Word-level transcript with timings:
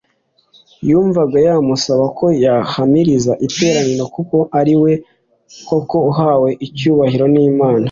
yumvaga 0.89 1.37
yamusaba 1.47 2.05
ko 2.17 2.25
yahamiriza 2.43 3.33
iteraniro 3.47 4.03
ko 4.13 4.39
ari 4.59 4.73
we 4.81 4.91
koko 5.67 5.95
Uwahawe 6.05 6.49
icyubahiro 6.65 7.25
n’Imana 7.33 7.79